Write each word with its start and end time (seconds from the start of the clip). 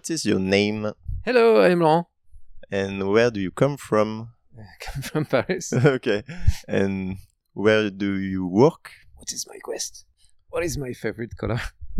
what 0.00 0.08
is 0.08 0.24
your 0.24 0.38
name 0.38 0.90
Hello, 1.26 1.60
I'm 1.60 1.80
Laurent. 1.80 2.06
and 2.72 3.06
where 3.10 3.30
do 3.30 3.38
you 3.38 3.50
come 3.50 3.76
from? 3.76 4.30
I 4.58 4.62
come 4.80 5.02
from 5.02 5.24
Paris. 5.26 5.72
okay. 5.96 6.22
And 6.66 7.18
where 7.52 7.90
do 7.90 8.18
you 8.18 8.46
work? 8.46 8.92
what 9.16 9.30
is 9.30 9.46
my 9.46 9.58
quest? 9.62 10.06
What 10.48 10.64
is 10.64 10.78
my 10.78 10.94
favorite 10.94 11.36
color? 11.36 11.60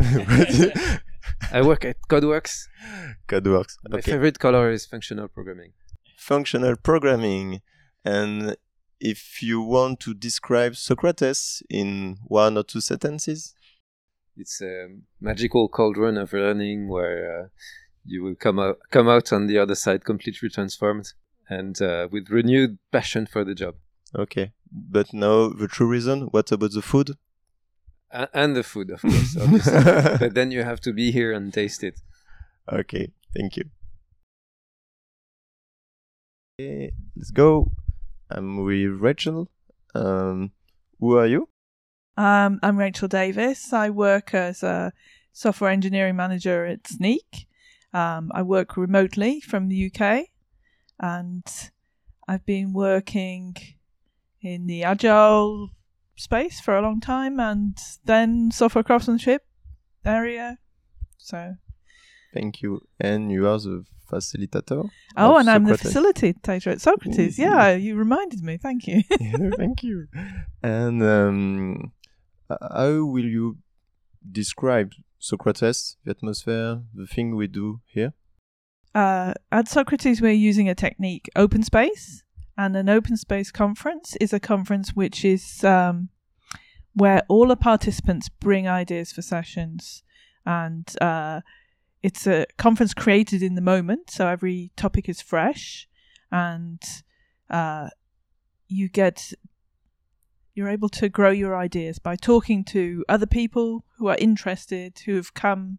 I 1.52 1.60
work 1.60 1.84
at 1.84 1.96
Codeworks. 2.08 2.54
Codeworks. 3.28 3.74
My 3.90 4.00
favorite 4.00 4.38
color 4.38 4.70
is 4.70 4.86
functional 4.86 5.28
programming. 5.28 5.72
Functional 6.16 6.76
programming. 6.76 7.60
And 8.02 8.56
if 8.98 9.42
you 9.42 9.60
want 9.60 10.00
to 10.00 10.14
describe 10.14 10.74
Socrates 10.74 11.62
in 11.68 12.16
one 12.26 12.56
or 12.56 12.62
two 12.62 12.80
sentences, 12.80 13.54
It's 14.36 14.62
a 14.62 14.86
magical 15.20 15.68
cauldron 15.68 16.16
of 16.16 16.32
learning 16.32 16.88
where 16.88 17.18
uh, 17.36 17.46
you 18.04 18.22
will 18.22 18.34
come 18.34 18.58
out, 18.58 18.78
come 18.90 19.08
out 19.08 19.32
on 19.32 19.46
the 19.46 19.58
other 19.58 19.74
side 19.74 20.04
completely 20.04 20.48
transformed 20.48 21.12
and 21.48 21.80
uh, 21.82 22.08
with 22.10 22.30
renewed 22.30 22.78
passion 22.92 23.26
for 23.26 23.44
the 23.44 23.54
job. 23.54 23.74
okay. 24.14 24.52
But 24.72 25.12
now 25.12 25.48
the 25.48 25.66
true 25.66 25.88
reason. 25.88 26.28
What 26.30 26.52
about 26.52 26.70
the 26.72 26.80
food? 26.82 27.16
A- 28.12 28.28
and 28.32 28.54
the 28.54 28.62
food, 28.62 28.90
of 28.90 29.02
course. 29.02 29.36
obviously. 29.36 29.72
but 30.20 30.34
then 30.34 30.52
you 30.52 30.62
have 30.62 30.80
to 30.82 30.92
be 30.92 31.10
here 31.10 31.32
and 31.32 31.52
taste 31.52 31.82
it. 31.82 32.00
Okay, 32.72 33.10
thank 33.34 33.56
you. 33.56 33.64
Okay, 36.60 36.92
let's 37.16 37.30
go. 37.32 37.72
I'm 38.30 38.62
with 38.64 39.00
Rachel. 39.00 39.50
Um, 39.94 40.52
who 41.00 41.16
are 41.16 41.26
you? 41.26 41.48
Um, 42.16 42.60
I'm 42.62 42.76
Rachel 42.78 43.08
Davis. 43.08 43.72
I 43.72 43.90
work 43.90 44.34
as 44.34 44.62
a 44.62 44.92
software 45.32 45.70
engineering 45.70 46.16
manager 46.16 46.64
at 46.66 46.84
Snyk. 46.84 47.46
Um, 47.92 48.30
I 48.34 48.42
work 48.42 48.76
remotely 48.76 49.40
from 49.40 49.68
the 49.68 49.90
UK, 49.92 50.26
and 50.98 51.44
I've 52.28 52.46
been 52.46 52.72
working 52.72 53.56
in 54.42 54.66
the 54.66 54.84
agile 54.84 55.70
space 56.16 56.60
for 56.60 56.76
a 56.76 56.82
long 56.82 57.00
time, 57.00 57.40
and 57.40 57.76
then 58.04 58.50
software 58.52 58.84
craftsmanship 58.84 59.42
area. 60.04 60.58
So, 61.18 61.56
Thank 62.32 62.62
you. 62.62 62.80
And 63.00 63.32
you 63.32 63.48
are 63.48 63.58
the 63.58 63.84
facilitator. 64.10 64.88
oh, 65.16 65.36
and 65.36 65.50
I'm 65.50 65.64
the 65.64 65.72
facilitator 65.74 66.68
at 66.72 66.80
Socrates. 66.80 67.36
Mhm. 67.36 67.42
Yeah, 67.42 67.70
you 67.74 67.96
reminded 67.96 68.42
me. 68.42 68.56
Thank 68.56 68.86
you. 68.86 69.02
Yeah, 69.20 69.50
thank 69.56 69.82
you. 69.82 70.06
And 70.62 71.02
um, 71.02 71.92
how 72.48 73.04
will 73.04 73.24
you 73.24 73.58
describe 74.30 74.92
Socrates, 75.20 75.96
the 76.04 76.10
atmosphere, 76.10 76.82
the 76.94 77.06
thing 77.06 77.36
we 77.36 77.46
do 77.46 77.80
here? 77.86 78.14
uh, 78.94 79.34
at 79.52 79.68
Socrates, 79.68 80.20
we're 80.20 80.32
using 80.32 80.68
a 80.68 80.74
technique, 80.74 81.28
open 81.36 81.62
space, 81.62 82.24
and 82.56 82.76
an 82.76 82.88
open 82.88 83.16
space 83.16 83.50
conference 83.50 84.16
is 84.20 84.32
a 84.32 84.40
conference 84.40 84.90
which 84.94 85.24
is 85.24 85.62
um, 85.64 86.08
where 86.94 87.22
all 87.28 87.46
the 87.46 87.56
participants 87.56 88.28
bring 88.28 88.66
ideas 88.66 89.12
for 89.12 89.22
sessions, 89.22 90.02
and 90.44 90.94
uh, 91.00 91.40
it's 92.02 92.26
a 92.26 92.46
conference 92.58 92.94
created 92.94 93.42
in 93.42 93.54
the 93.54 93.60
moment, 93.60 94.10
so 94.10 94.26
every 94.26 94.72
topic 94.76 95.08
is 95.08 95.22
fresh, 95.22 95.88
and 96.32 96.82
uh, 97.48 97.88
you 98.68 98.88
get 98.88 99.32
you're 100.60 100.68
able 100.68 100.90
to 100.90 101.08
grow 101.08 101.30
your 101.30 101.56
ideas 101.56 101.98
by 101.98 102.14
talking 102.14 102.62
to 102.62 103.02
other 103.08 103.24
people 103.24 103.86
who 103.96 104.08
are 104.08 104.16
interested, 104.18 105.00
who 105.06 105.16
have 105.16 105.32
come 105.32 105.78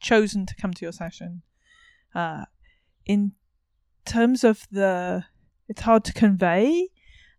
chosen 0.00 0.46
to 0.46 0.54
come 0.54 0.72
to 0.72 0.86
your 0.86 0.92
session 0.92 1.42
uh, 2.14 2.46
in 3.04 3.32
terms 4.06 4.42
of 4.42 4.66
the 4.70 5.24
it's 5.68 5.82
hard 5.82 6.02
to 6.04 6.14
convey 6.14 6.88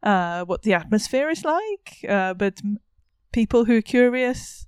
uh, 0.03 0.45
what 0.45 0.61
the 0.61 0.73
atmosphere 0.73 1.29
is 1.29 1.43
like 1.43 2.05
uh, 2.07 2.33
but 2.33 2.59
m- 2.63 2.79
people 3.31 3.65
who 3.65 3.77
are 3.77 3.81
curious 3.81 4.65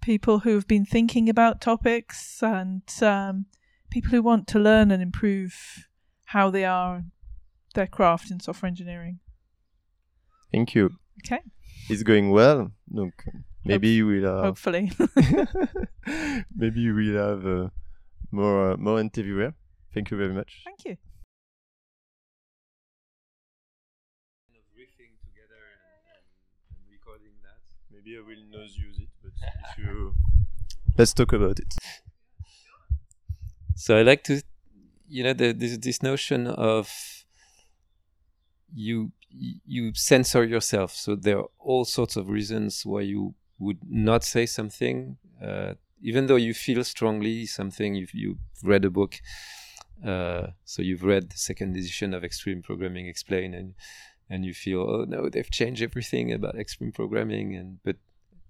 people 0.00 0.40
who 0.40 0.54
have 0.54 0.66
been 0.66 0.84
thinking 0.84 1.28
about 1.28 1.60
topics 1.60 2.42
and 2.42 2.82
um, 3.02 3.46
people 3.90 4.10
who 4.10 4.22
want 4.22 4.46
to 4.46 4.58
learn 4.58 4.90
and 4.90 5.02
improve 5.02 5.86
how 6.26 6.50
they 6.50 6.64
are 6.64 7.04
their 7.74 7.86
craft 7.86 8.30
in 8.30 8.38
software 8.40 8.68
engineering 8.68 9.18
Thank 10.52 10.74
you. 10.74 10.96
Okay 11.20 11.40
It's 11.88 12.04
going 12.04 12.30
well. 12.30 12.70
Donc, 12.88 13.14
maybe 13.64 14.02
we'll 14.02 14.24
have, 14.24 14.44
hopefully 14.44 14.92
maybe 16.56 16.92
we'll 16.92 17.18
have 17.18 17.46
uh, 17.46 17.68
more 18.30 18.72
uh, 18.72 18.76
more 18.76 19.00
interviewer. 19.00 19.54
Thank 19.92 20.10
you 20.10 20.16
very 20.16 20.32
much. 20.32 20.62
thank 20.64 20.84
you 20.84 20.96
riffing 24.80 25.18
together 25.20 25.62
and, 26.14 26.78
recording 26.90 27.34
that. 27.42 27.58
Maybe 27.90 28.16
I 28.16 28.20
will 28.20 28.44
not 28.50 28.70
use 28.70 28.98
it, 28.98 29.10
but 29.22 29.32
if 29.42 29.78
you 29.78 30.14
let's 30.96 31.12
talk 31.12 31.32
about 31.32 31.58
it. 31.58 31.74
So 33.74 33.96
I 33.96 34.02
like 34.02 34.22
to, 34.24 34.42
you 35.08 35.24
know, 35.24 35.32
the, 35.32 35.52
this 35.52 35.76
this 35.78 36.02
notion 36.02 36.46
of 36.46 36.90
you 38.72 39.12
you 39.30 39.92
censor 39.94 40.44
yourself. 40.44 40.92
So 40.92 41.14
there 41.14 41.38
are 41.38 41.48
all 41.58 41.84
sorts 41.84 42.16
of 42.16 42.28
reasons 42.28 42.84
why 42.84 43.02
you 43.02 43.34
would 43.58 43.78
not 43.88 44.24
say 44.24 44.46
something, 44.46 45.16
uh, 45.42 45.74
even 46.02 46.26
though 46.26 46.36
you 46.36 46.54
feel 46.54 46.82
strongly 46.84 47.46
something. 47.46 47.94
You've 47.94 48.14
you 48.14 48.38
read 48.62 48.84
a 48.84 48.90
book, 48.90 49.20
uh, 50.04 50.48
so 50.64 50.82
you've 50.82 51.04
read 51.04 51.30
the 51.30 51.36
second 51.38 51.76
edition 51.76 52.14
of 52.14 52.24
Extreme 52.24 52.62
Programming 52.62 53.06
Explained, 53.06 53.54
and 53.54 53.74
and 54.28 54.44
you 54.44 54.54
feel, 54.54 54.82
oh 54.82 55.04
no, 55.08 55.28
they've 55.28 55.50
changed 55.50 55.82
everything 55.82 56.32
about 56.32 56.56
extreme 56.56 56.92
programming, 56.92 57.56
and 57.56 57.78
but 57.84 57.96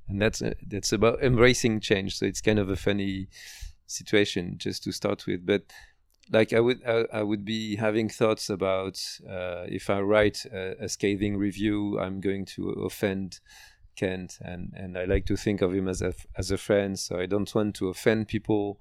and 0.09 0.21
that's 0.21 0.43
uh, 0.43 0.55
that's 0.67 0.93
about 0.93 1.23
embracing 1.23 1.81
change. 1.81 2.17
So 2.17 2.27
it's 2.27 2.41
kind 2.41 2.59
of 2.59 2.69
a 2.69 2.77
funny 2.77 3.29
situation 3.87 4.55
just 4.57 4.85
to 4.85 4.93
start 4.93 5.27
with 5.27 5.45
but 5.45 5.63
like 6.31 6.53
i 6.53 6.61
would 6.61 6.85
i, 6.87 7.05
I 7.13 7.23
would 7.23 7.45
be 7.45 7.77
having 7.77 8.09
thoughts 8.09 8.51
about 8.51 9.01
uh, 9.29 9.65
if 9.69 9.91
i 9.91 10.01
write 10.01 10.45
a, 10.47 10.85
a 10.85 10.89
scathing 10.89 11.37
review 11.37 11.99
i'm 12.01 12.21
going 12.21 12.45
to 12.57 12.71
offend 12.71 13.41
kent 13.97 14.39
and 14.41 14.73
and 14.75 14.97
i 14.97 15.05
like 15.05 15.27
to 15.27 15.37
think 15.37 15.63
of 15.63 15.75
him 15.75 15.89
as 15.89 16.03
a 16.03 16.15
as 16.37 16.51
a 16.51 16.59
friend 16.59 16.99
so 16.99 17.19
i 17.19 17.27
don't 17.27 17.55
want 17.55 17.75
to 17.77 17.89
offend 17.89 18.29
people 18.29 18.81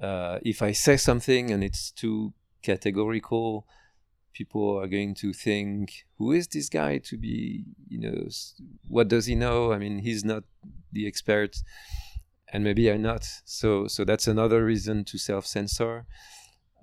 uh, 0.00 0.38
if 0.42 0.62
i 0.62 0.72
say 0.72 0.96
something 0.96 1.50
and 1.50 1.64
it's 1.64 1.90
too 1.90 2.32
categorical 2.62 3.66
people 4.32 4.78
are 4.78 4.86
going 4.86 5.14
to 5.14 5.32
think 5.32 6.04
who 6.18 6.32
is 6.32 6.46
this 6.48 6.68
guy 6.68 6.98
to 6.98 7.16
be 7.16 7.64
you 7.88 7.98
know 7.98 8.28
what 8.88 9.08
does 9.08 9.26
he 9.26 9.34
know 9.34 9.72
i 9.72 9.78
mean 9.78 9.98
he's 9.98 10.24
not 10.24 10.44
the 10.92 11.06
expert 11.06 11.56
and 12.52 12.64
maybe 12.64 12.90
I'm 12.90 13.02
not. 13.02 13.26
So 13.44 13.86
so 13.86 14.04
that's 14.04 14.26
another 14.26 14.64
reason 14.64 15.04
to 15.04 15.18
self-censor. 15.18 16.06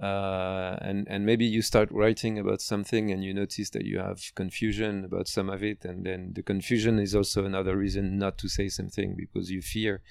Uh, 0.01 0.75
and 0.81 1.07
and 1.07 1.25
maybe 1.25 1.45
you 1.45 1.61
start 1.61 1.89
writing 1.91 2.39
about 2.39 2.61
something 2.61 3.11
and 3.11 3.23
you 3.23 3.33
notice 3.33 3.69
that 3.69 3.85
you 3.85 3.99
have 3.99 4.31
confusion 4.35 5.05
about 5.05 5.27
some 5.27 5.49
of 5.49 5.63
it, 5.63 5.85
and 5.85 6.05
then 6.05 6.33
the 6.33 6.43
confusion 6.43 6.99
is 6.99 7.15
also 7.15 7.45
another 7.45 7.77
reason 7.77 8.17
not 8.17 8.37
to 8.37 8.49
say 8.49 8.69
something 8.69 9.15
because 9.15 9.51
you 9.51 9.61
fear 9.61 10.01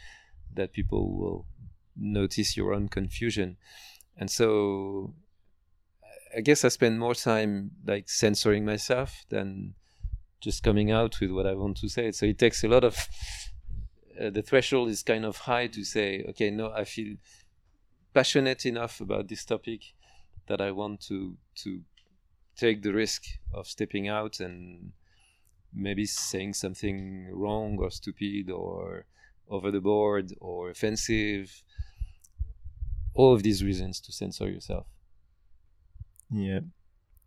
that 0.54 0.72
people 0.72 1.16
will 1.16 1.46
notice 1.96 2.56
your 2.56 2.72
own 2.72 2.88
confusion. 2.88 3.56
And 4.16 4.30
so 4.30 5.14
I 6.36 6.40
guess 6.40 6.64
I 6.64 6.68
spend 6.68 6.98
more 6.98 7.14
time 7.14 7.72
like 7.86 8.08
censoring 8.08 8.64
myself 8.64 9.24
than 9.28 9.74
just 10.40 10.62
coming 10.62 10.90
out 10.90 11.20
with 11.20 11.30
what 11.30 11.46
I 11.46 11.54
want 11.54 11.76
to 11.78 11.88
say. 11.88 12.12
So 12.12 12.26
it 12.26 12.38
takes 12.38 12.64
a 12.64 12.68
lot 12.68 12.84
of 12.84 12.96
uh, 14.20 14.30
the 14.30 14.42
threshold 14.42 14.88
is 14.88 15.02
kind 15.02 15.24
of 15.24 15.36
high 15.36 15.66
to 15.68 15.84
say, 15.84 16.24
okay, 16.30 16.50
no, 16.50 16.72
I 16.72 16.84
feel 16.84 17.16
passionate 18.14 18.66
enough 18.66 19.00
about 19.00 19.28
this 19.28 19.44
topic 19.44 19.94
that 20.48 20.60
I 20.60 20.70
want 20.70 21.00
to 21.08 21.36
to 21.62 21.82
take 22.56 22.82
the 22.82 22.92
risk 22.92 23.24
of 23.52 23.66
stepping 23.66 24.08
out 24.08 24.40
and 24.40 24.92
maybe 25.72 26.04
saying 26.04 26.52
something 26.52 27.28
wrong 27.32 27.78
or 27.78 27.90
stupid 27.90 28.50
or 28.50 29.06
over 29.48 29.70
the 29.70 29.80
board 29.80 30.34
or 30.40 30.70
offensive. 30.70 31.62
All 33.14 33.34
of 33.34 33.42
these 33.42 33.62
reasons 33.62 34.00
to 34.00 34.12
censor 34.12 34.48
yourself. 34.48 34.86
Yeah, 36.30 36.60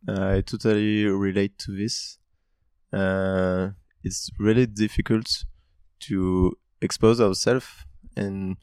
I 0.07 0.41
totally 0.41 1.05
relate 1.05 1.59
to 1.59 1.75
this. 1.75 2.17
Uh, 2.91 3.71
it's 4.03 4.29
really 4.39 4.65
difficult 4.65 5.45
to 6.01 6.57
expose 6.81 7.21
ourselves, 7.21 7.67
and 8.15 8.57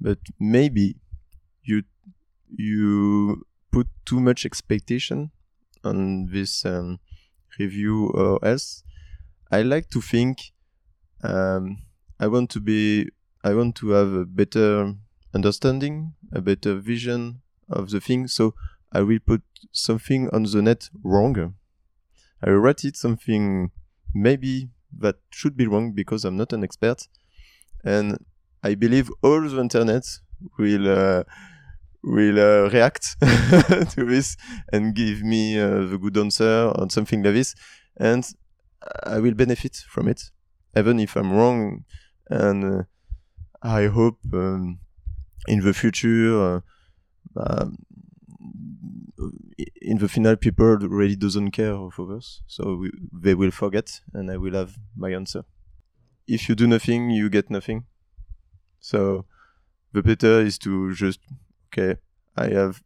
but 0.00 0.18
maybe 0.38 0.96
you 1.66 1.82
you 2.48 3.44
put 3.70 3.88
too 4.04 4.20
much 4.20 4.46
expectation 4.46 5.30
on 5.84 6.30
this 6.30 6.64
um, 6.64 6.98
review 7.58 8.08
or 8.08 8.44
else. 8.44 8.82
I 9.50 9.62
like 9.62 9.90
to 9.90 10.00
think 10.00 10.52
um, 11.22 11.78
I 12.18 12.26
want 12.28 12.50
to 12.50 12.60
be 12.60 13.10
I 13.44 13.54
want 13.54 13.76
to 13.76 13.90
have 13.90 14.12
a 14.12 14.24
better 14.24 14.94
understanding, 15.34 16.14
a 16.32 16.40
better 16.40 16.74
vision 16.76 17.42
of 17.68 17.90
the 17.90 18.00
thing. 18.00 18.26
So 18.26 18.54
I 18.92 19.02
will 19.02 19.18
put 19.24 19.42
something 19.72 20.28
on 20.30 20.44
the 20.44 20.62
net 20.62 20.88
wrong. 21.02 21.54
I 22.42 22.50
write 22.50 22.84
it 22.84 22.96
something 22.96 23.70
maybe 24.14 24.70
that 24.98 25.16
should 25.30 25.56
be 25.56 25.66
wrong 25.66 25.92
because 25.92 26.24
I'm 26.24 26.36
not 26.36 26.52
an 26.52 26.64
expert, 26.64 27.08
and 27.84 28.24
I 28.62 28.74
believe 28.74 29.10
all 29.22 29.42
the 29.42 29.60
internet 29.60 30.04
will 30.58 30.88
uh, 30.88 31.24
will 32.06 32.38
uh, 32.38 32.70
react 32.70 33.16
to 33.20 34.04
this 34.06 34.36
and 34.72 34.94
give 34.94 35.22
me 35.22 35.58
uh, 35.58 35.86
the 35.86 35.98
good 36.00 36.16
answer 36.16 36.72
or 36.76 36.88
something 36.88 37.22
like 37.22 37.34
this, 37.34 37.54
and 37.96 38.24
I 39.04 39.18
will 39.18 39.34
benefit 39.34 39.76
from 39.88 40.08
it, 40.08 40.22
even 40.76 41.00
if 41.00 41.16
I'm 41.16 41.32
wrong. 41.32 41.84
And 42.30 42.64
uh, 42.64 42.82
I 43.62 43.86
hope 43.86 44.18
um, 44.32 44.78
in 45.48 45.60
the 45.60 45.74
future, 45.74 46.40
uh, 46.40 46.60
um, 47.36 47.78
in 49.82 49.98
the 49.98 50.08
final, 50.08 50.36
people 50.36 50.76
really 50.76 51.16
doesn't 51.16 51.50
care 51.50 51.72
of 51.72 51.98
others, 51.98 52.42
so 52.46 52.76
we, 52.76 52.92
they 53.12 53.34
will 53.34 53.50
forget, 53.50 54.00
and 54.12 54.30
I 54.30 54.36
will 54.36 54.54
have 54.54 54.76
my 54.96 55.12
answer. 55.12 55.44
If 56.28 56.48
you 56.48 56.54
do 56.54 56.66
nothing, 56.66 57.10
you 57.10 57.28
get 57.30 57.50
nothing. 57.50 57.86
So 58.80 59.26
the 59.92 60.02
better 60.02 60.40
is 60.40 60.58
to 60.58 60.92
just 60.94 61.20
okay. 61.76 62.00
I 62.36 62.48
have 62.48 62.82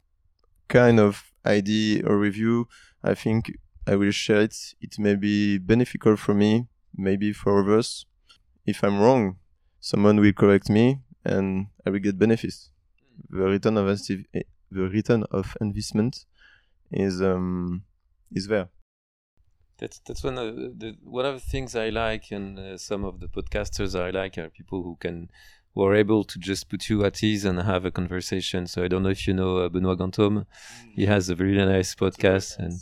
kind 0.69 1.00
of 1.00 1.32
idea 1.44 2.04
or 2.06 2.19
review. 2.19 2.69
I 3.02 3.14
think 3.14 3.52
I 3.87 3.96
will 3.96 4.10
share 4.10 4.42
it. 4.42 4.56
It 4.81 4.98
may 4.98 5.16
be 5.16 5.58
beneficial 5.58 6.16
for 6.16 6.34
me, 6.34 6.69
maybe 6.94 7.32
for 7.32 7.60
others. 7.60 8.06
If 8.66 8.82
I'm 8.84 9.00
wrong, 9.00 9.37
someone 9.81 10.20
will 10.20 10.32
correct 10.32 10.69
me, 10.69 11.00
and 11.25 11.66
I 11.87 11.90
will 11.90 11.98
get 11.98 12.19
benefits. 12.19 12.70
The 13.28 13.44
return 13.44 13.76
of 13.76 13.87
the 14.06 14.88
return 14.88 15.25
of 15.31 15.56
investment 15.60 16.25
is 16.90 17.20
um 17.20 17.82
is 18.32 18.46
there. 18.46 18.69
That's 19.78 20.00
that's 20.06 20.22
one 20.22 20.38
of 20.38 20.56
the 20.78 20.96
one 21.02 21.26
of 21.26 21.34
the 21.34 21.40
things 21.40 21.75
I 21.75 21.88
like, 21.88 22.31
and 22.31 22.58
uh, 22.58 22.78
some 22.78 23.04
of 23.04 23.20
the 23.20 23.28
podcasters 23.28 23.98
I 23.98 24.10
like 24.10 24.37
are 24.38 24.50
people 24.50 24.82
who 24.82 24.96
can 25.00 25.31
who 25.75 25.82
are 25.82 25.94
able 25.94 26.25
to 26.25 26.38
just 26.38 26.69
put 26.69 26.88
you 26.88 27.05
at 27.05 27.22
ease 27.22 27.44
and 27.44 27.61
have 27.61 27.84
a 27.84 27.90
conversation. 27.90 28.67
So 28.67 28.82
I 28.82 28.88
don't 28.88 29.02
know 29.02 29.11
if 29.11 29.26
you 29.26 29.34
know 29.34 29.58
uh, 29.58 29.69
Benoit 29.69 29.99
Gantaume. 29.99 30.46
He 30.94 31.06
has 31.06 31.31
a 31.31 31.37
really 31.37 31.64
nice 31.64 31.94
podcast, 31.94 32.58
and 32.58 32.81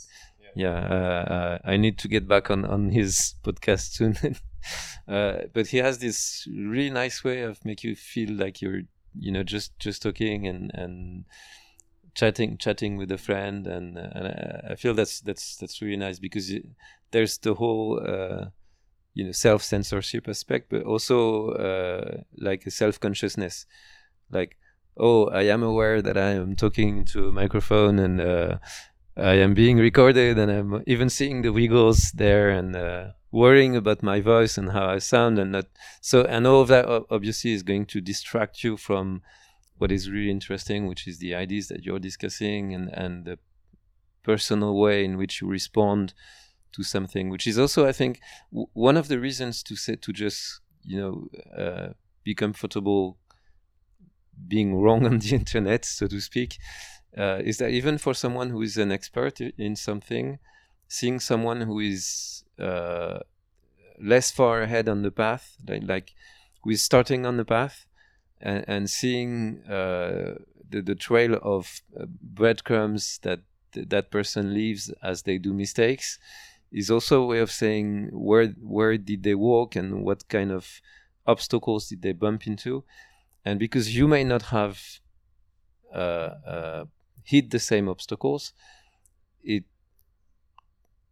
yeah, 0.55 0.75
uh, 0.75 1.33
uh, 1.33 1.57
I 1.63 1.77
need 1.77 1.97
to 1.99 2.07
get 2.07 2.27
back 2.27 2.49
on 2.49 2.65
on 2.65 2.89
his 2.89 3.35
podcast 3.43 3.93
soon. 3.93 4.17
uh, 5.07 5.43
but 5.53 5.67
he 5.67 5.77
has 5.77 5.99
this 5.99 6.47
really 6.51 6.89
nice 6.89 7.23
way 7.23 7.41
of 7.41 7.63
make 7.63 7.83
you 7.83 7.95
feel 7.95 8.31
like 8.31 8.61
you're 8.61 8.81
you 9.17 9.31
know 9.31 9.43
just 9.43 9.77
just 9.79 10.01
talking 10.01 10.47
and 10.47 10.71
and 10.73 11.25
chatting 12.15 12.57
chatting 12.57 12.97
with 12.97 13.11
a 13.11 13.17
friend 13.17 13.67
and, 13.67 13.97
uh, 13.97 14.09
and 14.13 14.27
I 14.71 14.75
feel 14.75 14.93
that's 14.93 15.21
that's 15.21 15.55
that's 15.57 15.81
really 15.81 15.97
nice 15.97 16.19
because 16.19 16.49
it, 16.49 16.65
there's 17.11 17.37
the 17.37 17.53
whole 17.53 18.01
uh, 18.05 18.45
you 19.13 19.25
know 19.25 19.31
self 19.31 19.63
censorship 19.63 20.27
aspect 20.27 20.69
but 20.69 20.83
also 20.83 21.51
uh, 21.51 22.21
like 22.37 22.65
a 22.65 22.71
self 22.71 22.99
consciousness 22.99 23.65
like 24.31 24.57
oh 24.97 25.27
I 25.27 25.43
am 25.43 25.63
aware 25.63 26.01
that 26.01 26.17
I 26.17 26.31
am 26.31 26.55
talking 26.55 27.05
to 27.05 27.29
a 27.29 27.31
microphone 27.31 27.99
and 27.99 28.21
uh, 28.21 28.57
I 29.17 29.33
am 29.33 29.53
being 29.53 29.77
recorded 29.77 30.37
and 30.37 30.51
I'm 30.51 30.83
even 30.87 31.09
seeing 31.09 31.41
the 31.41 31.51
wiggles 31.51 32.11
there 32.11 32.49
and 32.49 32.75
uh, 32.75 33.07
worrying 33.31 33.75
about 33.75 34.01
my 34.01 34.21
voice 34.21 34.57
and 34.57 34.71
how 34.71 34.87
I 34.87 34.99
sound 34.99 35.37
and 35.37 35.53
that. 35.53 35.67
So 36.01 36.23
and 36.23 36.47
all 36.47 36.61
of 36.61 36.67
that 36.69 36.85
obviously 37.09 37.51
is 37.51 37.63
going 37.63 37.85
to 37.87 38.01
distract 38.01 38.63
you 38.63 38.77
from 38.77 39.21
what 39.77 39.91
is 39.91 40.09
really 40.09 40.31
interesting, 40.31 40.87
which 40.87 41.07
is 41.07 41.19
the 41.19 41.35
ideas 41.35 41.67
that 41.67 41.85
you're 41.85 41.99
discussing 41.99 42.73
and, 42.73 42.89
and 42.89 43.25
the 43.25 43.39
personal 44.23 44.77
way 44.77 45.03
in 45.03 45.17
which 45.17 45.41
you 45.41 45.47
respond 45.47 46.13
to 46.73 46.83
something, 46.83 47.29
which 47.29 47.47
is 47.47 47.57
also, 47.59 47.85
I 47.87 47.91
think, 47.91 48.19
w- 48.51 48.67
one 48.73 48.97
of 48.97 49.07
the 49.07 49.19
reasons 49.19 49.63
to 49.63 49.75
say 49.75 49.95
to 49.95 50.13
just 50.13 50.61
you 50.83 50.99
know 50.99 51.27
uh, 51.57 51.93
be 52.23 52.33
comfortable 52.35 53.17
being 54.47 54.75
wrong 54.75 55.05
on 55.09 55.19
the 55.19 55.35
internet, 55.35 55.85
so 55.85 56.07
to 56.07 56.19
speak, 56.19 56.57
uh, 57.17 57.39
is 57.43 57.57
that 57.57 57.69
even 57.71 57.97
for 57.97 58.13
someone 58.13 58.49
who 58.49 58.61
is 58.61 58.77
an 58.77 58.91
expert 58.91 59.39
in 59.41 59.75
something, 59.75 60.39
seeing 60.87 61.19
someone 61.19 61.61
who 61.61 61.79
is 61.79 62.43
uh, 62.59 63.19
less 64.01 64.31
far 64.31 64.61
ahead 64.61 64.89
on 64.89 65.01
the 65.03 65.11
path, 65.11 65.57
like, 65.67 65.83
like 65.85 66.13
who 66.63 66.71
is 66.71 66.83
starting 66.83 67.25
on 67.25 67.37
the 67.37 67.45
path, 67.45 67.85
and, 68.41 68.65
and 68.67 68.89
seeing 68.89 69.63
uh, 69.65 70.35
the, 70.69 70.81
the 70.83 70.95
trail 70.95 71.39
of 71.43 71.81
uh, 71.99 72.05
breadcrumbs 72.07 73.19
that 73.23 73.41
th- 73.73 73.89
that 73.89 74.11
person 74.11 74.53
leaves 74.53 74.91
as 75.03 75.23
they 75.23 75.37
do 75.37 75.53
mistakes 75.53 76.19
is 76.71 76.91
also 76.91 77.23
a 77.23 77.25
way 77.25 77.39
of 77.39 77.51
saying 77.51 78.09
where 78.11 78.47
where 78.61 78.97
did 78.97 79.23
they 79.23 79.35
walk 79.35 79.75
and 79.75 80.03
what 80.03 80.27
kind 80.27 80.51
of 80.51 80.81
obstacles 81.25 81.87
did 81.89 82.01
they 82.01 82.13
bump 82.13 82.47
into. 82.47 82.83
And 83.45 83.59
because 83.59 83.95
you 83.95 84.07
may 84.07 84.23
not 84.23 84.43
have 84.43 84.79
uh, 85.93 86.31
uh, 86.45 86.85
hit 87.23 87.51
the 87.51 87.59
same 87.59 87.87
obstacles 87.89 88.53
it 89.43 89.63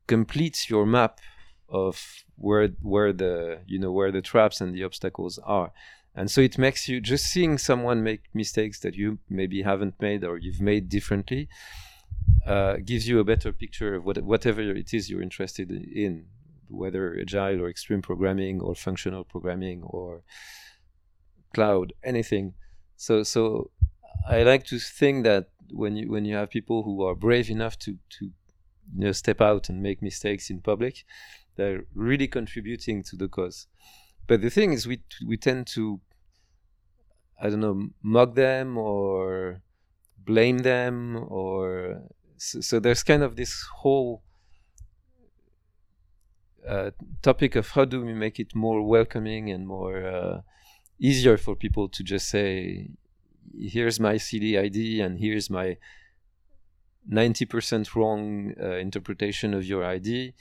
completes 0.07 0.69
your 0.69 0.85
map 0.85 1.19
of 1.69 2.23
where 2.35 2.69
where 2.81 3.11
the 3.11 3.59
you 3.65 3.79
know 3.79 3.91
where 3.91 4.11
the 4.11 4.21
traps 4.21 4.61
and 4.61 4.73
the 4.73 4.83
obstacles 4.83 5.39
are. 5.43 5.71
And 6.15 6.31
so 6.31 6.41
it 6.41 6.57
makes 6.57 6.87
you 6.87 6.99
just 6.99 7.25
seeing 7.25 7.57
someone 7.57 8.03
make 8.03 8.23
mistakes 8.33 8.79
that 8.79 8.95
you 8.95 9.19
maybe 9.29 9.61
haven't 9.61 10.01
made 10.01 10.23
or 10.23 10.37
you've 10.37 10.61
made 10.61 10.89
differently 10.89 11.47
uh, 12.45 12.77
gives 12.83 13.07
you 13.07 13.19
a 13.19 13.23
better 13.23 13.51
picture 13.51 13.95
of 13.95 14.05
what, 14.05 14.17
whatever 14.23 14.61
it 14.61 14.93
is 14.93 15.09
you're 15.09 15.21
interested 15.21 15.71
in 15.71 16.25
whether 16.69 17.17
agile 17.19 17.61
or 17.61 17.69
extreme 17.69 18.01
programming 18.01 18.61
or 18.61 18.75
functional 18.75 19.23
programming 19.23 19.83
or 19.83 20.21
cloud 21.53 21.93
anything. 22.03 22.53
So 22.95 23.23
so 23.23 23.71
i 24.27 24.43
like 24.43 24.65
to 24.65 24.77
think 24.77 25.23
that 25.23 25.49
when 25.71 25.95
you 25.95 26.09
when 26.09 26.25
you 26.25 26.35
have 26.35 26.49
people 26.49 26.83
who 26.83 27.03
are 27.03 27.15
brave 27.15 27.49
enough 27.49 27.77
to 27.79 27.97
to 28.09 28.25
you 28.25 29.05
know 29.05 29.11
step 29.11 29.39
out 29.39 29.69
and 29.69 29.81
make 29.81 30.01
mistakes 30.01 30.49
in 30.49 30.59
public 30.59 31.05
they're 31.57 31.83
really 31.93 32.27
contributing 32.27 33.03
to 33.03 33.15
the 33.15 33.27
cause. 33.27 33.67
But 34.27 34.41
the 34.41 34.49
thing 34.49 34.73
is 34.73 34.87
we 34.87 35.01
we 35.25 35.37
tend 35.37 35.67
to 35.67 35.99
I 37.39 37.49
don't 37.49 37.59
know, 37.59 37.89
mug 38.01 38.35
them 38.35 38.77
or 38.77 39.61
blame 40.27 40.59
them 40.59 41.25
or 41.29 42.03
so, 42.37 42.61
so 42.61 42.79
there's 42.79 43.01
kind 43.01 43.23
of 43.23 43.35
this 43.35 43.63
whole 43.77 44.21
uh, 46.67 46.91
topic 47.21 47.55
of 47.55 47.69
how 47.69 47.85
do 47.85 48.03
we 48.03 48.13
make 48.13 48.39
it 48.39 48.53
more 48.53 48.81
welcoming 48.81 49.49
and 49.49 49.65
more 49.65 50.05
uh, 50.05 50.41
easier 50.99 51.37
for 51.37 51.55
people 51.55 51.87
to 51.87 52.03
just 52.03 52.29
say 52.29 52.89
here's 53.57 53.99
my 53.99 54.17
CD 54.17 54.57
ID 54.57 55.01
and 55.01 55.17
here's 55.17 55.49
my 55.49 55.77
90% 57.09 57.95
wrong 57.95 58.53
uh, 58.61 58.75
interpretation 58.75 59.53
of 59.53 59.65
your 59.65 59.85
ID 59.85 60.33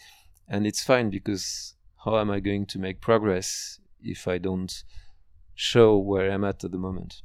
and 0.48 0.66
it's 0.66 0.82
fine 0.82 1.08
because 1.10 1.76
how 2.04 2.18
am 2.18 2.30
I 2.30 2.40
going 2.40 2.66
to 2.66 2.78
make 2.78 3.00
progress 3.00 3.78
if 4.02 4.26
I 4.26 4.38
don't 4.38 4.72
show 5.54 5.96
where 5.96 6.30
I'm 6.30 6.44
at 6.44 6.62
at 6.64 6.70
the 6.70 6.78
moment. 6.78 7.22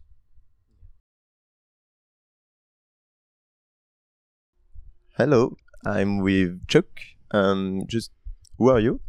Hello, 5.18 5.58
I'm 5.86 6.20
with 6.20 6.66
Chuck. 6.68 6.88
Um, 7.32 7.84
just 7.88 8.12
who 8.58 8.70
are 8.70 8.80
you? 8.80 9.02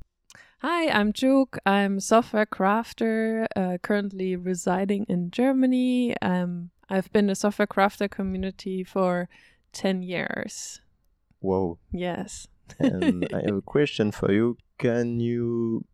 Hi, 0.59 0.89
I'm 0.89 1.13
Juk. 1.13 1.59
I'm 1.65 2.01
software 2.01 2.47
crafter, 2.47 3.47
uh, 3.57 3.79
currently 3.83 4.37
residing 4.37 5.07
in 5.09 5.31
Germany. 5.31 6.15
Um, 6.21 6.71
I've 6.89 7.13
been 7.13 7.31
a 7.31 7.35
software 7.35 7.67
crafter 7.67 8.11
community 8.11 8.85
for 8.85 9.29
10 9.73 10.03
years. 10.03 10.81
Whoa. 11.41 11.79
Yes. 11.93 12.47
and 12.79 13.29
I 13.33 13.43
have 13.47 13.57
a 13.57 13.63
question 13.75 14.13
for 14.13 14.33
you. 14.33 14.57
Can 14.79 15.21
you 15.21 15.85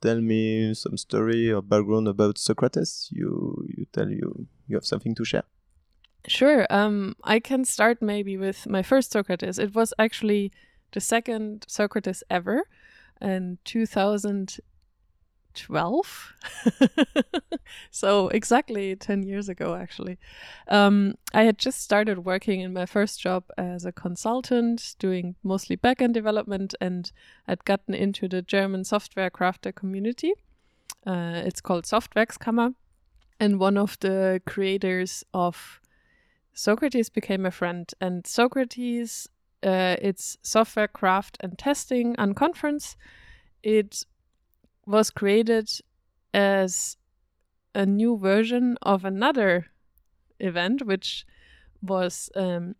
tell 0.00 0.20
me 0.20 0.74
some 0.74 0.96
story 0.96 1.52
or 1.52 1.62
background 1.62 2.08
about 2.08 2.38
Socrates? 2.38 3.08
You 3.12 3.66
you 3.76 3.86
tell 3.92 4.08
you 4.08 4.46
you 4.66 4.76
have 4.76 4.86
something 4.86 5.14
to 5.14 5.24
share. 5.24 5.44
Sure. 6.26 6.66
Um, 6.68 7.16
I 7.24 7.40
can 7.40 7.64
start 7.64 8.02
maybe 8.02 8.36
with 8.36 8.66
my 8.66 8.82
first 8.82 9.12
Socrates. 9.12 9.58
It 9.58 9.74
was 9.74 9.94
actually 9.98 10.52
the 10.92 11.00
second 11.00 11.64
Socrates 11.68 12.22
ever, 12.30 12.64
in 13.20 13.58
2012. 13.64 16.34
so 17.90 18.28
exactly 18.28 18.94
10 18.94 19.24
years 19.24 19.48
ago 19.48 19.74
actually 19.74 20.16
um, 20.68 21.16
i 21.34 21.42
had 21.42 21.58
just 21.58 21.80
started 21.80 22.24
working 22.24 22.60
in 22.60 22.72
my 22.72 22.86
first 22.86 23.20
job 23.20 23.42
as 23.56 23.84
a 23.84 23.90
consultant 23.90 24.94
doing 25.00 25.34
mostly 25.42 25.76
backend 25.76 26.12
development 26.12 26.76
and 26.80 27.10
i'd 27.48 27.64
gotten 27.64 27.92
into 27.92 28.28
the 28.28 28.40
german 28.40 28.84
software 28.84 29.30
crafter 29.30 29.74
community 29.74 30.32
uh, 31.08 31.42
it's 31.44 31.60
called 31.60 31.84
softwerkskammer 31.84 32.74
and 33.40 33.58
one 33.58 33.76
of 33.76 33.98
the 33.98 34.40
creators 34.46 35.24
of 35.34 35.80
Socrates 36.58 37.08
became 37.08 37.46
a 37.46 37.52
friend. 37.52 37.88
And 38.00 38.26
Socrates, 38.26 39.28
uh, 39.62 39.94
it's 40.02 40.36
software 40.42 40.88
craft 40.88 41.36
and 41.38 41.56
testing 41.56 42.16
unconference. 42.16 42.96
It 43.62 44.04
was 44.84 45.10
created 45.10 45.70
as 46.34 46.96
a 47.76 47.86
new 47.86 48.18
version 48.18 48.76
of 48.82 49.04
another 49.04 49.66
event, 50.40 50.84
which 50.84 51.24
was 51.80 52.28
um, 52.34 52.74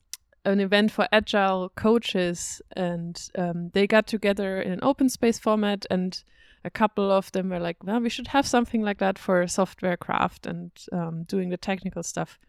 an 0.45 0.59
event 0.59 0.91
for 0.91 1.07
agile 1.13 1.69
coaches, 1.77 2.61
and 2.75 3.31
um, 3.39 3.71
they 3.75 3.87
got 3.87 4.09
together 4.09 4.61
in 4.61 4.73
an 4.73 4.81
open 4.83 5.09
space 5.09 5.39
format. 5.39 5.87
And 5.89 6.21
a 6.65 6.71
couple 6.71 7.13
of 7.13 7.31
them 7.31 7.51
were 7.51 7.61
like, 7.61 7.85
"Well, 7.85 8.01
we 8.01 8.11
should 8.11 8.29
have 8.29 8.47
something 8.47 8.83
like 8.83 8.99
that 8.99 9.21
for 9.21 9.47
software 9.47 9.97
craft 9.97 10.47
and 10.47 10.73
um, 10.91 11.23
doing 11.23 11.51
the 11.51 11.57
technical 11.57 12.03
stuff." 12.03 12.41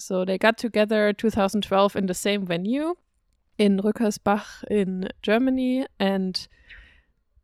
So 0.00 0.24
they 0.24 0.38
got 0.38 0.58
together 0.58 1.12
2012 1.12 1.96
in 1.96 2.06
the 2.06 2.14
same 2.14 2.46
venue 2.46 2.94
in 3.58 3.78
Rückersbach 3.78 4.64
in 4.70 5.08
Germany, 5.22 5.86
and 5.98 6.48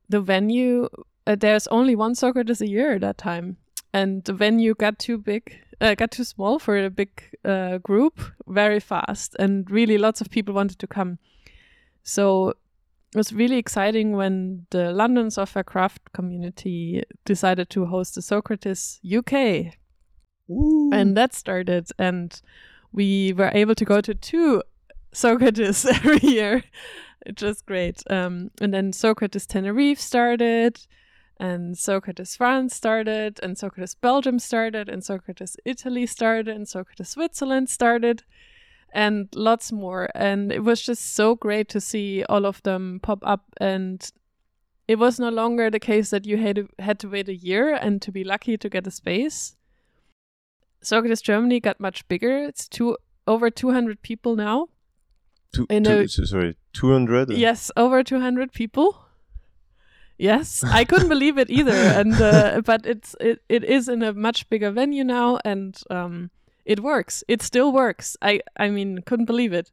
the 0.08 0.20
venue. 0.20 0.88
Uh, 1.26 1.34
there's 1.34 1.66
only 1.68 1.96
one 1.96 2.14
Socrates 2.14 2.60
a 2.60 2.68
year 2.68 2.94
at 2.94 3.00
that 3.02 3.18
time, 3.18 3.56
and 3.92 4.24
the 4.24 4.32
venue 4.32 4.74
got 4.74 4.98
too 4.98 5.18
big 5.18 5.58
uh, 5.80 5.94
got 5.94 6.10
too 6.10 6.24
small 6.24 6.58
for 6.58 6.76
a 6.78 6.90
big 6.90 7.22
uh, 7.44 7.78
group 7.78 8.20
very 8.46 8.80
fast, 8.80 9.36
and 9.38 9.70
really 9.70 9.98
lots 9.98 10.20
of 10.20 10.30
people 10.30 10.54
wanted 10.54 10.78
to 10.78 10.86
come. 10.86 11.18
So 12.02 12.50
it 12.50 13.16
was 13.16 13.32
really 13.32 13.58
exciting 13.58 14.12
when 14.12 14.66
the 14.70 14.92
London 14.92 15.30
software 15.30 15.64
craft 15.64 16.12
community 16.12 17.02
decided 17.24 17.70
to 17.70 17.86
host 17.86 18.14
the 18.14 18.22
Socrates 18.22 19.00
UK, 19.04 19.74
Woo. 20.48 20.90
and 20.92 21.16
that 21.16 21.34
started, 21.34 21.88
and 21.98 22.40
we 22.92 23.32
were 23.32 23.50
able 23.52 23.74
to 23.74 23.84
go 23.84 24.00
to 24.00 24.14
two 24.14 24.62
Socrates 25.12 25.84
every 25.86 26.20
year, 26.28 26.64
which 27.26 27.42
was 27.42 27.62
great. 27.62 28.02
Um, 28.10 28.50
and 28.60 28.72
then 28.72 28.92
Socrates 28.92 29.46
Tenerife 29.46 30.00
started 30.00 30.86
and 31.38 31.76
Socrates 31.76 32.36
France 32.36 32.74
started, 32.74 33.38
and 33.42 33.58
Socrates 33.58 33.94
Belgium 33.94 34.38
started, 34.38 34.88
and 34.88 35.04
Socrates 35.04 35.56
Italy 35.64 36.06
started, 36.06 36.48
and 36.48 36.66
Socrates 36.66 37.10
Switzerland 37.10 37.68
started, 37.68 38.22
and 38.92 39.28
lots 39.34 39.70
more. 39.70 40.08
And 40.14 40.50
it 40.50 40.64
was 40.64 40.80
just 40.80 41.14
so 41.14 41.34
great 41.34 41.68
to 41.70 41.80
see 41.80 42.24
all 42.24 42.46
of 42.46 42.62
them 42.62 43.00
pop 43.02 43.18
up. 43.22 43.44
And 43.60 44.10
it 44.88 44.98
was 44.98 45.20
no 45.20 45.28
longer 45.28 45.68
the 45.68 45.80
case 45.80 46.10
that 46.10 46.24
you 46.24 46.38
had 46.38 46.56
to, 46.56 46.68
had 46.78 46.98
to 47.00 47.08
wait 47.08 47.28
a 47.28 47.36
year 47.36 47.74
and 47.74 48.00
to 48.02 48.10
be 48.10 48.24
lucky 48.24 48.56
to 48.56 48.68
get 48.70 48.86
a 48.86 48.90
space. 48.90 49.56
Socrates 50.82 51.20
Germany 51.22 51.60
got 51.60 51.80
much 51.80 52.06
bigger. 52.08 52.44
It's 52.44 52.68
two 52.68 52.96
over 53.26 53.50
200 53.50 54.02
people 54.02 54.36
now. 54.36 54.68
Two, 55.54 55.66
in 55.70 55.84
two- 55.84 56.00
a- 56.00 56.08
sorry, 56.08 56.56
200? 56.72 57.30
Yes, 57.30 57.70
over 57.76 58.02
200 58.02 58.52
people. 58.52 59.02
Yes, 60.18 60.64
I 60.64 60.84
couldn't 60.84 61.08
believe 61.14 61.36
it 61.38 61.50
either, 61.50 61.72
and 61.72 62.14
uh, 62.20 62.62
but 62.64 62.86
it's 62.86 63.14
it, 63.20 63.40
it 63.48 63.62
is 63.64 63.88
in 63.88 64.02
a 64.02 64.12
much 64.14 64.48
bigger 64.48 64.70
venue 64.70 65.04
now, 65.04 65.38
and 65.44 65.76
um, 65.90 66.30
it 66.64 66.80
works. 66.80 67.22
It 67.28 67.42
still 67.42 67.70
works. 67.70 68.16
I 68.22 68.40
I 68.56 68.70
mean, 68.70 69.02
couldn't 69.04 69.26
believe 69.26 69.52
it. 69.52 69.70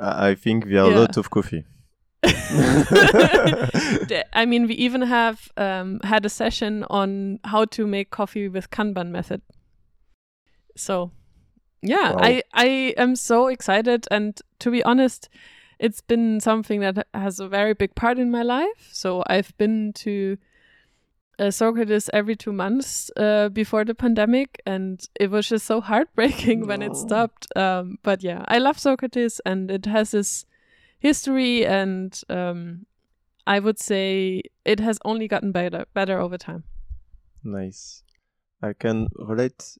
I 0.00 0.34
think 0.36 0.66
there 0.66 0.82
are 0.84 0.90
Yeah. 0.90 0.98
a 0.98 1.00
lot 1.00 1.16
of 1.16 1.30
coffee. 1.30 1.64
I 4.32 4.44
mean, 4.46 4.66
we 4.68 4.74
even 4.74 5.02
have 5.02 5.50
um, 5.56 5.98
had 6.04 6.24
a 6.24 6.28
session 6.28 6.84
on 6.88 7.40
how 7.44 7.64
to 7.66 7.86
make 7.86 8.10
coffee 8.10 8.48
with 8.48 8.70
Kanban 8.70 9.10
method. 9.10 9.42
So, 10.76 11.12
yeah, 11.82 12.12
Wow. 12.12 12.18
I 12.20 12.42
I 12.52 12.94
am 12.96 13.16
so 13.16 13.48
excited, 13.48 14.06
and 14.10 14.40
to 14.60 14.70
be 14.70 14.82
honest, 14.84 15.28
it's 15.78 16.00
been 16.00 16.40
something 16.40 16.80
that 16.80 17.06
has 17.12 17.40
a 17.40 17.48
very 17.48 17.74
big 17.74 17.94
part 17.94 18.18
in 18.18 18.30
my 18.30 18.42
life. 18.42 18.88
So 18.92 19.24
I've 19.26 19.56
been 19.58 19.92
to 19.94 20.38
uh, 21.38 21.50
Socrates 21.50 22.08
every 22.12 22.36
two 22.36 22.52
months 22.52 23.10
uh, 23.16 23.48
before 23.48 23.84
the 23.84 23.94
pandemic, 23.94 24.60
and 24.64 25.04
it 25.18 25.30
was 25.30 25.48
just 25.48 25.66
so 25.66 25.80
heartbreaking 25.80 26.66
when 26.66 26.82
it 26.82 26.96
stopped. 26.96 27.46
Um, 27.56 27.98
but 28.02 28.22
yeah, 28.22 28.44
I 28.46 28.58
love 28.58 28.78
Socrates, 28.78 29.40
and 29.44 29.70
it 29.70 29.86
has 29.86 30.12
this 30.12 30.46
history, 31.00 31.66
and 31.66 32.18
um, 32.28 32.86
I 33.46 33.58
would 33.58 33.80
say 33.80 34.42
it 34.64 34.78
has 34.80 34.98
only 35.04 35.26
gotten 35.26 35.50
better, 35.52 35.86
better 35.94 36.20
over 36.20 36.38
time. 36.38 36.64
Nice. 37.42 38.04
I 38.62 38.72
can 38.72 39.08
relate 39.16 39.76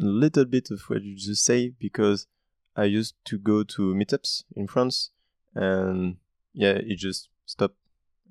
a 0.00 0.04
little 0.04 0.44
bit 0.44 0.70
of 0.70 0.80
what 0.88 1.02
you 1.02 1.14
just 1.14 1.44
say 1.44 1.68
because 1.68 2.26
I 2.74 2.84
used 2.84 3.14
to 3.26 3.38
go 3.38 3.62
to 3.62 3.94
meetups 3.94 4.44
in 4.56 4.66
France 4.66 5.10
and 5.54 6.16
yeah, 6.54 6.72
it 6.72 6.96
just 6.96 7.28
stopped 7.44 7.76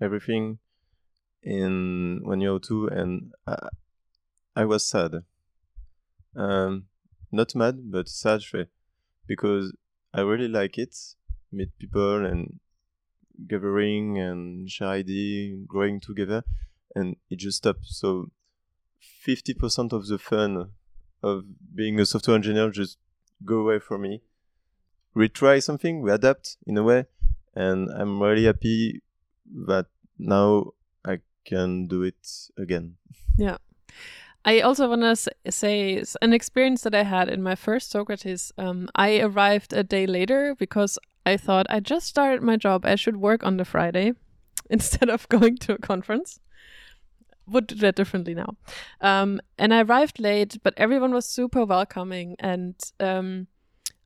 everything 0.02 0.60
in 1.44 2.22
one 2.24 2.42
year 2.42 2.54
or 2.54 2.60
two 2.60 2.88
and 2.88 3.34
I, 3.46 3.70
I 4.56 4.66
was 4.66 4.86
sad. 4.86 5.24
Um, 6.36 6.86
not 7.32 7.56
mad, 7.56 7.92
but 7.92 8.10
sad 8.10 8.42
because 9.28 9.74
I 10.14 10.22
really 10.22 10.48
like 10.48 10.78
it, 10.78 10.96
meet 11.52 11.78
people 11.78 12.26
and 12.26 12.60
gathering 13.48 14.18
and 14.18 14.70
share 14.70 14.88
idea, 14.88 15.56
growing 15.68 16.00
together, 16.00 16.44
and 16.96 17.16
it 17.30 17.38
just 17.38 17.58
stopped. 17.58 17.86
So 17.86 18.32
50% 19.26 19.94
of 19.94 20.08
the 20.08 20.18
fun 20.18 20.72
of 21.22 21.44
being 21.76 22.00
a 22.00 22.06
software 22.06 22.36
engineer 22.36 22.70
just 22.70 22.98
go 23.46 23.60
away 23.60 23.80
from 23.80 24.02
me. 24.02 24.22
We 25.14 25.30
try 25.30 25.60
something, 25.60 26.02
we 26.02 26.12
adapt 26.12 26.58
in 26.66 26.78
a 26.78 26.84
way, 26.84 27.06
and 27.56 27.90
I'm 27.90 28.22
really 28.22 28.46
happy 28.46 29.02
that 29.68 29.88
now 30.18 30.74
I 31.06 31.20
can 31.46 31.88
do 31.88 32.04
it 32.04 32.28
again. 32.58 32.96
Yeah. 33.38 33.58
I 34.46 34.62
also 34.62 34.88
want 34.88 35.02
to 35.02 35.52
say 35.52 36.04
an 36.22 36.34
experience 36.34 36.82
that 36.84 36.96
I 36.96 37.04
had 37.04 37.30
in 37.30 37.44
my 37.44 37.56
first 37.56 37.92
Socrates. 37.92 38.54
Um, 38.58 38.90
I 38.96 39.20
arrived 39.20 39.74
a 39.74 39.84
day 39.84 40.08
later 40.08 40.56
because 40.56 40.98
I 41.26 41.36
thought 41.36 41.66
I 41.70 41.82
just 41.82 42.08
started 42.08 42.42
my 42.42 42.56
job. 42.56 42.86
I 42.86 42.96
should 42.96 43.18
work 43.18 43.44
on 43.44 43.58
the 43.58 43.66
Friday 43.66 44.14
instead 44.70 45.10
of 45.10 45.28
going 45.30 45.58
to 45.58 45.74
a 45.74 45.78
conference. 45.78 46.40
Would 47.52 47.68
do 47.68 47.76
that 47.76 47.96
differently 47.96 48.34
now. 48.36 48.56
Um, 49.02 49.42
and 49.58 49.74
I 49.74 49.82
arrived 49.82 50.20
late, 50.20 50.58
but 50.64 50.74
everyone 50.78 51.14
was 51.14 51.26
super 51.26 51.66
welcoming. 51.66 52.36
And 52.40 52.76
um, 53.00 53.48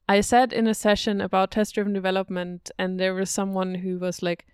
I 0.08 0.22
sat 0.22 0.54
in 0.54 0.68
a 0.68 0.74
session 0.74 1.22
about 1.22 1.52
test 1.52 1.76
driven 1.76 1.94
development, 1.94 2.72
and 2.78 3.00
there 3.00 3.14
was 3.14 3.30
someone 3.30 3.76
who 3.76 4.00
was 4.00 4.22
like, 4.22 4.46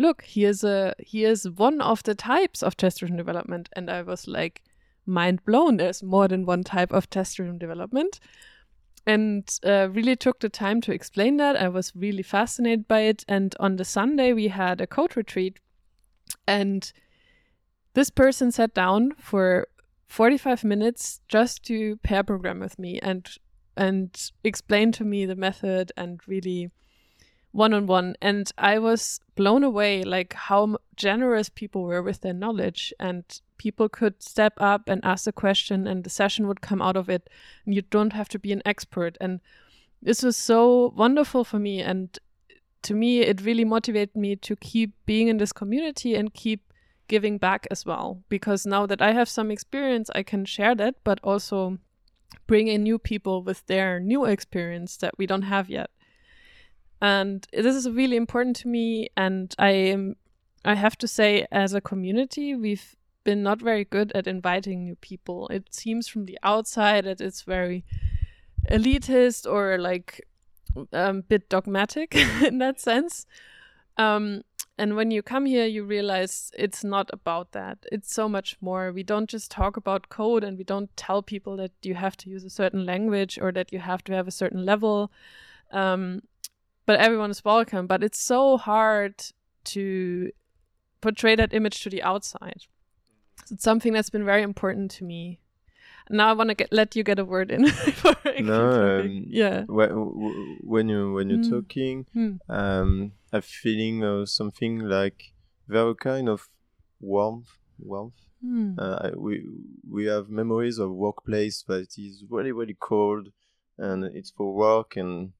Look, 0.00 0.22
here's 0.22 0.62
a 0.62 0.94
here's 0.98 1.48
one 1.48 1.80
of 1.80 2.04
the 2.04 2.14
types 2.14 2.62
of 2.62 2.76
test 2.76 3.00
driven 3.00 3.16
development. 3.16 3.68
And 3.74 3.90
I 3.90 4.02
was 4.02 4.28
like, 4.28 4.62
mind 5.08 5.44
blown. 5.44 5.78
There's 5.78 6.02
more 6.02 6.28
than 6.28 6.46
one 6.46 6.62
type 6.62 6.92
of 6.92 7.10
test 7.10 7.36
driven 7.36 7.58
development. 7.58 8.20
And 9.06 9.48
uh, 9.64 9.88
really 9.90 10.16
took 10.16 10.40
the 10.40 10.50
time 10.50 10.80
to 10.82 10.92
explain 10.92 11.38
that. 11.38 11.56
I 11.56 11.68
was 11.68 11.96
really 11.96 12.22
fascinated 12.22 12.86
by 12.86 13.00
it. 13.00 13.24
And 13.26 13.56
on 13.58 13.76
the 13.76 13.84
Sunday, 13.84 14.32
we 14.32 14.48
had 14.48 14.80
a 14.80 14.86
code 14.86 15.16
retreat. 15.16 15.58
And 16.46 16.92
this 17.98 18.10
person 18.10 18.52
sat 18.52 18.74
down 18.74 19.12
for 19.18 19.66
45 20.06 20.64
minutes 20.64 21.20
just 21.28 21.64
to 21.64 21.96
pair 21.98 22.22
program 22.22 22.60
with 22.60 22.78
me 22.78 22.98
and 23.00 23.28
and 23.76 24.32
explain 24.42 24.92
to 24.92 25.04
me 25.04 25.26
the 25.26 25.36
method 25.36 25.92
and 25.96 26.20
really 26.26 26.70
one 27.52 27.72
on 27.72 27.86
one 27.86 28.14
and 28.20 28.52
i 28.58 28.78
was 28.78 29.20
blown 29.36 29.62
away 29.64 30.02
like 30.02 30.32
how 30.34 30.76
generous 30.98 31.48
people 31.48 31.84
were 31.84 32.02
with 32.02 32.20
their 32.20 32.34
knowledge. 32.34 32.92
And 33.00 33.24
people 33.56 33.88
could 33.88 34.22
step 34.22 34.52
up 34.58 34.82
and 34.88 35.02
ask 35.04 35.26
a 35.26 35.32
question 35.32 35.86
and 35.86 36.04
the 36.04 36.10
session 36.10 36.46
would 36.48 36.60
come 36.60 36.82
out 36.82 36.96
of 36.96 37.08
it. 37.08 37.30
And 37.64 37.74
you 37.74 37.82
don't 37.82 38.12
have 38.12 38.28
to 38.30 38.38
be 38.38 38.52
an 38.52 38.62
expert. 38.66 39.16
And 39.20 39.40
this 40.02 40.22
was 40.22 40.36
so 40.36 40.92
wonderful 40.96 41.44
for 41.44 41.58
me. 41.58 41.80
And 41.80 42.18
to 42.82 42.94
me 42.94 43.20
it 43.20 43.40
really 43.40 43.64
motivated 43.64 44.14
me 44.14 44.36
to 44.36 44.56
keep 44.56 44.92
being 45.06 45.28
in 45.28 45.38
this 45.38 45.52
community 45.52 46.14
and 46.14 46.34
keep 46.34 46.67
giving 47.08 47.38
back 47.38 47.66
as 47.70 47.84
well 47.86 48.22
because 48.28 48.66
now 48.66 48.86
that 48.86 49.02
i 49.02 49.12
have 49.12 49.28
some 49.28 49.50
experience 49.50 50.10
i 50.14 50.22
can 50.22 50.44
share 50.44 50.74
that 50.74 50.94
but 51.04 51.18
also 51.24 51.78
bring 52.46 52.68
in 52.68 52.82
new 52.82 52.98
people 52.98 53.42
with 53.42 53.66
their 53.66 54.00
new 54.00 54.24
experience 54.24 54.96
that 54.98 55.16
we 55.18 55.26
don't 55.26 55.42
have 55.42 55.70
yet. 55.70 55.90
And 57.00 57.46
this 57.52 57.76
is 57.76 57.88
really 57.88 58.16
important 58.16 58.56
to 58.56 58.68
me 58.68 59.08
and 59.16 59.54
i 59.58 59.70
am 59.70 60.16
i 60.64 60.74
have 60.74 60.98
to 60.98 61.06
say 61.06 61.46
as 61.52 61.72
a 61.72 61.80
community 61.80 62.56
we've 62.56 62.96
been 63.22 63.42
not 63.42 63.60
very 63.60 63.84
good 63.84 64.10
at 64.14 64.26
inviting 64.26 64.84
new 64.84 64.96
people. 64.96 65.48
It 65.48 65.74
seems 65.74 66.08
from 66.08 66.24
the 66.24 66.38
outside 66.42 67.04
that 67.04 67.20
it's 67.20 67.42
very 67.42 67.84
elitist 68.70 69.46
or 69.46 69.76
like 69.76 70.26
a 70.92 71.10
um, 71.10 71.20
bit 71.20 71.48
dogmatic 71.50 72.14
in 72.42 72.56
that 72.58 72.80
sense. 72.80 73.26
Um, 73.98 74.42
and 74.78 74.94
when 74.94 75.10
you 75.10 75.22
come 75.22 75.44
here, 75.44 75.66
you 75.66 75.82
realize 75.82 76.52
it's 76.56 76.84
not 76.84 77.10
about 77.12 77.50
that. 77.50 77.78
It's 77.90 78.14
so 78.14 78.28
much 78.28 78.56
more. 78.60 78.92
We 78.92 79.02
don't 79.02 79.28
just 79.28 79.50
talk 79.50 79.76
about 79.76 80.08
code 80.08 80.44
and 80.44 80.56
we 80.56 80.62
don't 80.62 80.96
tell 80.96 81.20
people 81.20 81.56
that 81.56 81.72
you 81.82 81.96
have 81.96 82.16
to 82.18 82.30
use 82.30 82.44
a 82.44 82.50
certain 82.50 82.86
language 82.86 83.40
or 83.42 83.50
that 83.52 83.72
you 83.72 83.80
have 83.80 84.04
to 84.04 84.12
have 84.12 84.28
a 84.28 84.32
certain 84.32 84.64
level. 84.64 85.10
Um, 85.72 86.22
but 86.86 87.00
everyone 87.00 87.30
is 87.30 87.44
welcome. 87.44 87.88
But 87.88 88.04
it's 88.04 88.20
so 88.20 88.56
hard 88.56 89.14
to 89.64 90.30
portray 91.00 91.34
that 91.34 91.52
image 91.52 91.82
to 91.82 91.90
the 91.90 92.02
outside. 92.04 92.62
It's 93.50 93.64
something 93.64 93.92
that's 93.92 94.10
been 94.10 94.24
very 94.24 94.42
important 94.42 94.92
to 94.92 95.04
me. 95.04 95.40
Now 96.10 96.28
I 96.30 96.32
want 96.32 96.56
to 96.56 96.66
let 96.70 96.96
you 96.96 97.02
get 97.04 97.18
a 97.18 97.24
word 97.24 97.50
in. 97.50 97.62
before 97.84 98.16
I 98.24 98.32
keep 98.36 98.44
No, 98.46 99.00
um, 99.00 99.24
yeah. 99.28 99.64
Wh- 99.66 99.92
wh- 99.92 100.64
when 100.64 100.88
you 100.88 101.12
when 101.12 101.28
you're 101.30 101.38
Mm. 101.44 101.50
talking, 101.50 102.06
Hmm. 102.12 102.36
um, 102.48 103.12
a 103.32 103.40
feeling 103.42 104.02
of 104.04 104.28
something 104.28 104.80
like 104.80 105.32
very 105.68 105.94
kind 105.94 106.28
of 106.28 106.48
warmth, 107.00 107.50
warmth. 107.78 108.14
Hmm. 108.40 108.74
Uh, 108.78 109.10
we 109.16 109.44
we 109.90 110.06
have 110.06 110.28
memories 110.30 110.78
of 110.78 110.90
workplace 110.92 111.62
that 111.68 111.98
is 111.98 112.24
really 112.30 112.52
really 112.52 112.76
cold, 112.78 113.32
and 113.76 114.04
it's 114.04 114.30
for 114.30 114.54
work 114.54 114.96
and 114.96 115.32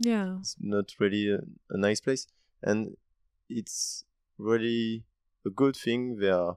yeah. 0.00 0.38
it's 0.40 0.56
not 0.60 0.94
really 0.98 1.30
a, 1.30 1.40
a 1.70 1.76
nice 1.76 2.00
place. 2.00 2.26
And 2.62 2.96
it's 3.48 4.04
really 4.38 5.04
a 5.46 5.50
good 5.50 5.76
thing 5.76 6.18
there 6.18 6.56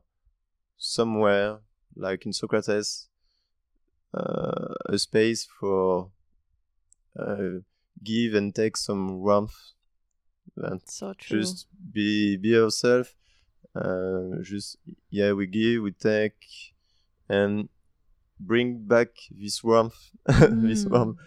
somewhere 0.78 1.60
like 1.96 2.26
in 2.26 2.34
Socrates 2.34 3.08
a 4.14 4.98
space 4.98 5.48
for 5.60 6.10
uh, 7.20 7.60
give 8.04 8.34
and 8.34 8.54
take 8.54 8.78
some 8.78 9.20
warmth 9.22 9.56
and 10.58 10.82
So 10.86 11.14
true. 11.14 11.40
just 11.40 11.68
be 11.94 12.38
be 12.38 12.50
yourself 12.50 13.16
uh, 13.76 14.42
just 14.42 14.78
yeah 15.10 15.32
we 15.34 15.48
give 15.48 15.82
we 15.84 15.92
take 15.92 16.36
and 17.30 17.70
bring 18.40 18.80
back 18.88 19.10
this 19.32 19.64
warmth 19.64 19.96
this 20.26 20.86
Mm. 20.86 20.92
warmth 20.92 21.18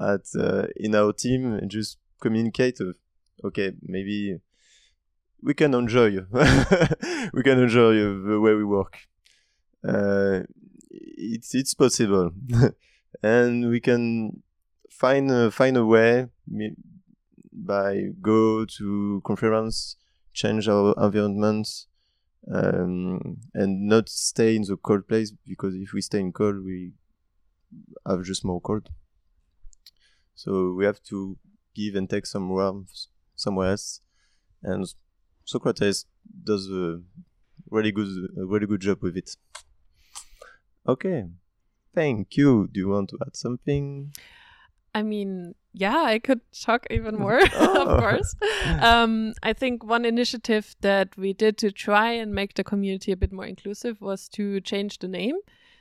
at 0.00 0.26
uh, 0.38 0.66
in 0.76 0.94
our 0.94 1.12
team 1.12 1.52
and 1.54 1.70
just 1.70 1.98
communicate 2.20 2.80
of, 2.80 2.96
okay 3.44 3.72
maybe 3.82 4.38
we 5.42 5.54
can 5.54 5.74
enjoy 5.74 6.06
we 7.34 7.42
can 7.42 7.58
enjoy 7.58 7.98
uh, 7.98 8.28
the 8.28 8.38
way 8.40 8.54
we 8.54 8.64
work 8.64 8.96
uh, 9.86 10.40
it's 10.92 11.54
it's 11.54 11.74
possible. 11.74 12.30
And 13.22 13.68
we 13.68 13.80
can 13.80 14.42
find 14.90 15.30
a, 15.30 15.50
find 15.50 15.76
a 15.76 15.84
way 15.84 16.28
by 17.52 18.08
go 18.20 18.64
to 18.64 19.22
conference 19.24 19.96
change 20.32 20.66
our 20.68 20.94
environment 20.98 21.68
um, 22.52 23.36
and 23.54 23.86
not 23.86 24.08
stay 24.08 24.56
in 24.56 24.62
the 24.62 24.76
cold 24.76 25.06
place 25.06 25.30
because 25.46 25.74
if 25.74 25.92
we 25.92 26.00
stay 26.00 26.20
in 26.20 26.32
cold 26.32 26.64
we 26.64 26.92
have 28.06 28.22
just 28.24 28.44
more 28.44 28.60
cold. 28.60 28.88
So 30.34 30.72
we 30.72 30.84
have 30.86 31.02
to 31.04 31.36
give 31.74 31.94
and 31.94 32.08
take 32.08 32.26
some 32.26 32.48
warmth 32.48 33.06
somewhere 33.36 33.70
else. 33.70 34.00
And 34.62 34.86
socrates 35.44 36.06
does 36.44 36.68
a 36.70 37.00
really 37.70 37.92
good 37.92 38.08
a 38.38 38.46
really 38.46 38.66
good 38.66 38.80
job 38.80 39.02
with 39.02 39.16
it 39.16 39.36
okay 40.86 41.24
thank 41.94 42.36
you 42.36 42.68
do 42.72 42.80
you 42.80 42.88
want 42.88 43.08
to 43.10 43.18
add 43.24 43.36
something 43.36 44.12
I 44.94 45.02
mean, 45.02 45.54
yeah, 45.72 46.02
I 46.02 46.18
could 46.18 46.40
talk 46.52 46.86
even 46.90 47.16
more, 47.16 47.40
Oh. 47.54 47.82
of 47.82 48.00
course. 48.00 48.34
Um, 48.80 49.32
I 49.42 49.52
think 49.54 49.82
one 49.82 50.04
initiative 50.04 50.76
that 50.82 51.16
we 51.16 51.32
did 51.32 51.56
to 51.58 51.70
try 51.70 52.10
and 52.12 52.34
make 52.34 52.54
the 52.54 52.64
community 52.64 53.10
a 53.12 53.16
bit 53.16 53.32
more 53.32 53.46
inclusive 53.46 54.00
was 54.00 54.28
to 54.30 54.60
change 54.60 54.98
the 54.98 55.08
name. 55.08 55.36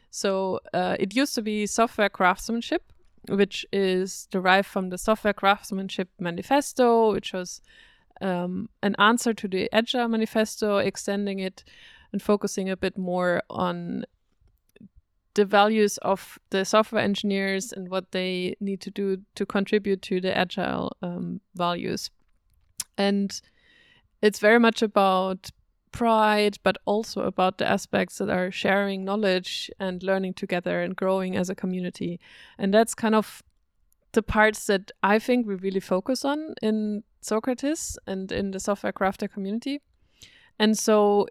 So 0.09 0.59
uh, 0.73 0.95
it 0.99 1.15
used 1.15 1.35
to 1.35 1.41
be 1.41 1.65
Software 1.67 2.09
Craftsmanship, 2.09 2.93
which 3.27 3.65
is 3.71 4.27
derived 4.31 4.67
from 4.67 4.89
the 4.89 4.97
Software 4.97 5.33
Craftsmanship 5.33 6.09
Manifesto, 6.19 7.11
which 7.11 7.33
was 7.33 7.61
um, 8.21 8.69
an 8.81 8.95
answer 8.97 9.33
to 9.33 9.47
the 9.47 9.69
Agile 9.73 10.07
Manifesto, 10.07 10.77
extending 10.77 11.39
it 11.39 11.63
and 12.13 12.21
focusing 12.21 12.69
a 12.69 12.77
bit 12.77 12.97
more 12.97 13.41
on 13.49 14.05
the 15.33 15.45
values 15.45 15.97
of 15.99 16.37
the 16.49 16.65
software 16.65 17.03
engineers 17.03 17.71
and 17.71 17.89
what 17.89 18.11
they 18.11 18.55
need 18.59 18.81
to 18.81 18.91
do 18.91 19.17
to 19.35 19.45
contribute 19.45 20.01
to 20.01 20.19
the 20.19 20.35
agile 20.37 20.95
um, 21.01 21.41
values. 21.55 22.09
And 22.97 23.41
it's 24.21 24.39
very 24.39 24.59
much 24.59 24.81
about 24.81 25.49
pride, 25.91 26.57
but 26.63 26.77
also 26.85 27.23
about 27.23 27.57
the 27.57 27.67
aspects 27.67 28.17
that 28.17 28.29
are 28.29 28.51
sharing 28.51 29.03
knowledge 29.03 29.69
and 29.79 30.03
learning 30.03 30.33
together 30.33 30.81
and 30.81 30.95
growing 30.95 31.35
as 31.35 31.49
a 31.49 31.55
community. 31.55 32.19
And 32.57 32.73
that's 32.73 32.93
kind 32.93 33.15
of 33.15 33.43
the 34.13 34.21
parts 34.21 34.65
that 34.67 34.91
I 35.03 35.19
think 35.19 35.47
we 35.47 35.55
really 35.55 35.79
focus 35.79 36.25
on 36.25 36.53
in 36.61 37.03
Socrates 37.21 37.97
and 38.05 38.31
in 38.31 38.51
the 38.51 38.59
software 38.59 38.93
crafter 38.93 39.31
community. 39.31 39.81
And 40.59 40.77
so 40.77 41.27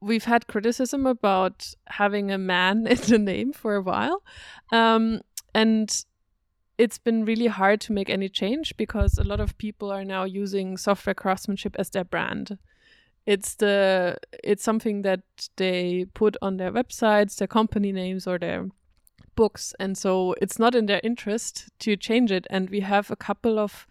we've 0.00 0.24
had 0.24 0.46
criticism 0.46 1.06
about 1.06 1.74
having 1.86 2.30
a 2.30 2.38
man 2.38 2.86
in 2.90 2.98
the 2.98 3.18
name 3.18 3.52
for 3.52 3.74
a 3.74 3.82
while. 3.82 4.22
Um, 4.70 5.20
and 5.54 6.04
it's 6.76 6.98
been 6.98 7.24
really 7.24 7.48
hard 7.48 7.80
to 7.82 7.92
make 7.92 8.08
any 8.08 8.28
change 8.28 8.76
because 8.76 9.18
a 9.18 9.24
lot 9.24 9.40
of 9.40 9.58
people 9.58 9.90
are 9.90 10.04
now 10.04 10.24
using 10.24 10.76
software 10.76 11.14
craftsmanship 11.14 11.74
as 11.78 11.90
their 11.90 12.04
brand. 12.04 12.58
It's 13.26 13.56
the 13.56 14.16
it's 14.44 14.62
something 14.62 15.02
that 15.02 15.20
they 15.56 16.06
put 16.14 16.36
on 16.40 16.56
their 16.56 16.72
websites, 16.72 17.36
their 17.36 17.48
company 17.48 17.92
names 17.92 18.26
or 18.26 18.38
their 18.38 18.68
books 19.38 19.72
and 19.78 19.96
so 19.96 20.34
it's 20.42 20.58
not 20.58 20.74
in 20.74 20.86
their 20.86 21.00
interest 21.04 21.68
to 21.78 21.96
change 21.96 22.32
it 22.32 22.44
and 22.50 22.70
we 22.70 22.80
have 22.80 23.08
a 23.08 23.14
couple 23.14 23.56
of 23.56 23.86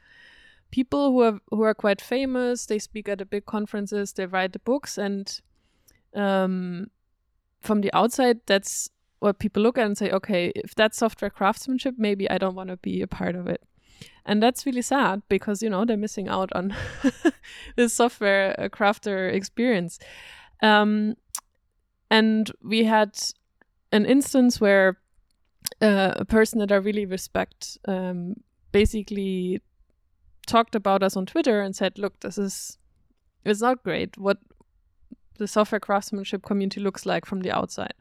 people 0.72 1.12
who 1.12 1.22
are 1.22 1.40
who 1.52 1.62
are 1.62 1.74
quite 1.74 2.02
famous 2.02 2.66
they 2.66 2.78
speak 2.78 3.08
at 3.08 3.20
the 3.20 3.26
big 3.26 3.46
conferences 3.46 4.12
they 4.12 4.26
write 4.26 4.52
the 4.52 4.60
books 4.60 4.98
and 4.98 5.40
um, 6.18 6.88
from 7.62 7.82
the 7.82 7.94
outside, 7.94 8.40
that's 8.46 8.90
what 9.20 9.40
people 9.40 9.64
look 9.64 9.78
at 9.78 9.86
and 9.86 9.98
say, 9.98 10.12
okay, 10.12 10.52
if 10.56 10.76
that's 10.76 10.98
software 10.98 11.32
craftsmanship, 11.32 11.96
maybe 11.98 12.30
I 12.30 12.38
don't 12.38 12.56
want 12.56 12.70
to 12.70 12.78
be 12.78 13.02
a 13.02 13.08
part 13.08 13.36
of 13.36 13.48
it. 13.48 13.64
And 14.26 14.44
that's 14.44 14.66
really 14.66 14.82
sad 14.82 15.22
because, 15.30 15.64
you 15.64 15.70
know, 15.70 15.86
they're 15.86 15.98
missing 15.98 16.28
out 16.28 16.52
on 16.54 16.76
this 17.76 17.94
software 17.94 18.60
uh, 18.60 18.70
crafter 18.70 19.34
experience. 19.34 20.00
Um, 20.62 21.16
and 22.12 22.52
we 22.62 22.84
had 22.84 23.18
an 23.92 24.06
instance 24.06 24.60
where 24.60 24.98
uh, 25.82 26.14
a 26.16 26.26
person 26.26 26.60
that 26.60 26.72
I 26.72 26.76
really 26.76 27.06
respect 27.06 27.78
um, 27.88 28.36
basically 28.72 29.62
talked 30.46 30.76
about 30.76 31.04
us 31.04 31.16
on 31.16 31.26
Twitter 31.26 31.62
and 31.62 31.76
said, 31.76 31.98
look, 31.98 32.20
this 32.20 32.38
is, 32.38 32.78
it's 33.46 33.62
not 33.62 33.84
great. 33.84 34.18
What, 34.18 34.38
the 35.38 35.48
software 35.48 35.80
craftsmanship 35.80 36.44
community 36.44 36.80
looks 36.80 37.06
like 37.06 37.26
from 37.26 37.42
the 37.42 37.52
outside. 37.52 37.94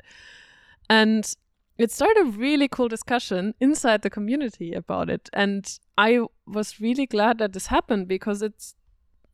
And 0.89 1.35
it 1.79 1.91
started 1.91 2.21
a 2.21 2.31
really 2.31 2.69
cool 2.69 2.89
discussion 2.89 3.55
inside 3.61 4.03
the 4.03 4.11
community 4.11 4.73
about 4.73 5.11
it. 5.11 5.29
And 5.33 5.79
I 5.99 6.21
was 6.47 6.81
really 6.81 7.07
glad 7.07 7.39
that 7.39 7.53
this 7.53 7.67
happened 7.67 8.09
because 8.09 8.43
it's 8.43 8.75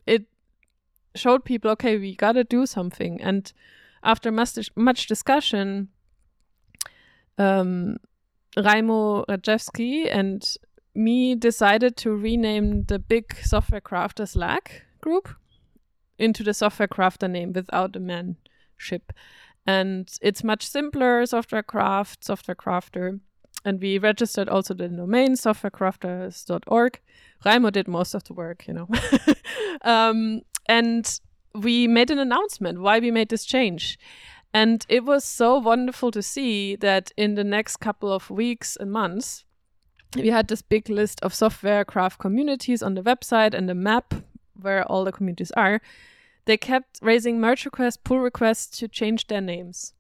it 0.07 0.25
showed 1.15 1.45
people, 1.45 1.71
okay, 1.73 1.99
we 1.99 2.17
gotta 2.17 2.45
do 2.45 2.67
something. 2.67 3.21
And 3.21 3.53
after 4.03 4.33
much, 4.33 4.71
much 4.75 5.07
discussion, 5.07 5.89
um, 7.39 7.99
Raimo 8.57 9.25
Radczewski 9.27 10.09
and 10.11 10.43
me 10.95 11.35
decided 11.35 11.97
to 11.99 12.15
rename 12.15 12.85
the 12.85 12.99
big 12.99 13.35
software 13.43 13.81
crafter 13.81 14.29
Slack 14.29 14.83
group 15.01 15.29
into 16.23 16.43
the 16.43 16.55
software 16.55 16.89
crafter 16.89 17.31
name 17.31 17.53
without 17.53 17.97
a 17.97 18.01
manship. 18.01 19.13
And 19.67 20.11
it's 20.21 20.45
much 20.45 20.67
simpler, 20.67 21.27
software 21.27 21.63
craft, 21.63 22.25
software 22.25 22.55
crafter. 22.55 23.21
And 23.65 23.81
we 23.81 23.99
registered 23.99 24.49
also 24.49 24.75
the 24.75 24.89
domain 24.89 25.35
softwarecrafters.org. 25.35 27.01
Raimo 27.45 27.73
did 27.73 27.89
most 27.89 28.15
of 28.15 28.25
the 28.25 28.35
work, 28.35 28.67
you 28.67 28.75
know. 28.75 28.89
um, 29.83 30.43
and 30.67 31.21
we 31.55 31.87
made 31.87 32.11
an 32.11 32.19
announcement 32.19 32.81
why 32.81 32.99
we 32.99 33.11
made 33.11 33.29
this 33.29 33.45
change. 33.45 33.99
And 34.55 34.85
it 34.89 35.05
was 35.05 35.25
so 35.25 35.59
wonderful 35.59 36.11
to 36.11 36.23
see 36.23 36.77
that 36.77 37.11
in 37.17 37.35
the 37.37 37.45
next 37.45 37.79
couple 37.79 38.13
of 38.13 38.31
weeks 38.31 38.77
and 38.77 38.91
months, 38.93 39.45
we 40.17 40.29
had 40.29 40.49
this 40.49 40.61
big 40.61 40.91
list 40.91 41.21
of 41.23 41.35
software 41.35 41.85
craft 41.85 42.19
communities 42.19 42.83
on 42.83 42.95
the 42.95 43.03
website 43.03 43.55
and 43.55 43.69
the 43.69 43.75
map 43.75 44.15
where 44.61 44.85
all 44.85 45.05
the 45.05 45.13
communities 45.13 45.51
are, 45.53 45.81
they 46.45 46.57
kept 46.57 46.99
raising 47.03 47.41
merge 47.41 47.65
requests, 47.65 47.97
pull 47.97 48.19
requests 48.19 48.79
to 48.79 48.89
change 48.89 49.27
their 49.29 49.41
names. 49.41 49.95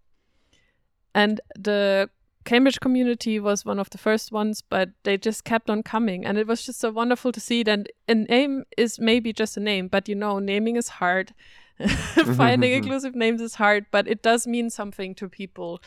And 1.14 1.40
the 1.56 2.10
Cambridge 2.44 2.80
community 2.80 3.38
was 3.38 3.64
one 3.64 3.78
of 3.78 3.90
the 3.90 3.98
first 3.98 4.32
ones, 4.32 4.62
but 4.62 4.90
they 5.04 5.16
just 5.16 5.44
kept 5.44 5.70
on 5.70 5.82
coming. 5.82 6.24
And 6.24 6.36
it 6.38 6.46
was 6.46 6.64
just 6.64 6.80
so 6.80 6.90
wonderful 6.90 7.30
to 7.32 7.40
see 7.40 7.62
that 7.62 7.86
a 8.08 8.14
name 8.14 8.64
is 8.76 8.98
maybe 8.98 9.32
just 9.32 9.56
a 9.56 9.60
name, 9.60 9.88
but 9.88 10.08
you 10.08 10.14
know, 10.14 10.38
naming 10.38 10.76
is 10.76 10.88
hard. 10.88 11.34
Mm-hmm, 11.82 12.34
Finding 12.34 12.70
mm-hmm. 12.70 12.84
inclusive 12.84 13.16
names 13.16 13.40
is 13.40 13.54
hard, 13.54 13.86
but 13.90 14.06
it 14.06 14.22
does 14.22 14.46
mean 14.46 14.70
something 14.70 15.16
to 15.16 15.28
people. 15.28 15.82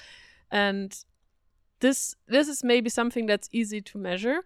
And 0.52 0.98
this 1.80 2.15
this 2.28 2.50
is 2.50 2.63
maybe 2.63 2.89
something 2.89 3.28
that's 3.28 3.48
easy 3.54 3.80
to 3.82 3.98
measure. 3.98 4.39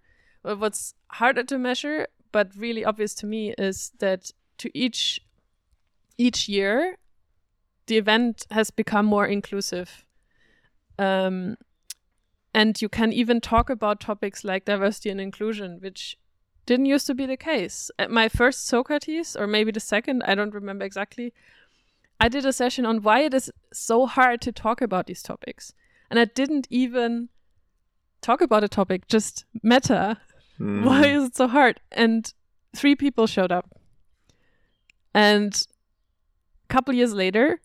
But 0.43 0.59
what's 0.59 0.93
harder 1.07 1.43
to 1.43 1.57
measure, 1.57 2.07
but 2.31 2.51
really 2.55 2.85
obvious 2.85 3.15
to 3.15 3.25
me, 3.25 3.55
is 3.57 3.93
that 3.99 4.31
to 4.59 4.69
each 4.77 5.21
each 6.19 6.47
year, 6.47 6.97
the 7.87 7.97
event 7.97 8.45
has 8.51 8.69
become 8.69 9.07
more 9.07 9.25
inclusive. 9.25 10.05
Um, 10.99 11.57
and 12.53 12.79
you 12.81 12.89
can 12.89 13.13
even 13.13 13.41
talk 13.41 13.69
about 13.69 14.01
topics 14.01 14.43
like 14.43 14.65
diversity 14.65 15.09
and 15.09 15.21
inclusion, 15.21 15.79
which 15.81 16.17
didn't 16.65 16.87
used 16.87 17.07
to 17.07 17.15
be 17.15 17.25
the 17.25 17.37
case. 17.37 17.89
At 17.97 18.11
my 18.11 18.27
first 18.27 18.67
Socrates, 18.67 19.35
or 19.35 19.47
maybe 19.47 19.71
the 19.71 19.79
second, 19.79 20.23
I 20.23 20.35
don't 20.35 20.53
remember 20.53 20.85
exactly, 20.85 21.33
I 22.19 22.27
did 22.27 22.45
a 22.45 22.51
session 22.51 22.85
on 22.85 23.01
why 23.01 23.21
it 23.21 23.33
is 23.33 23.49
so 23.71 24.05
hard 24.05 24.41
to 24.41 24.51
talk 24.51 24.81
about 24.81 25.07
these 25.07 25.23
topics. 25.23 25.73
And 26.11 26.19
I 26.19 26.25
didn't 26.25 26.67
even 26.69 27.29
talk 28.21 28.41
about 28.41 28.63
a 28.63 28.67
topic, 28.67 29.07
just 29.07 29.45
meta. 29.63 30.17
Mm. 30.59 30.83
Why 30.83 31.05
is 31.05 31.23
it 31.25 31.37
so 31.37 31.47
hard? 31.47 31.79
And 31.93 32.31
three 32.75 32.95
people 32.95 33.25
showed 33.25 33.53
up. 33.53 33.69
And 35.13 35.65
couple 36.69 36.93
years 36.93 37.13
later, 37.13 37.59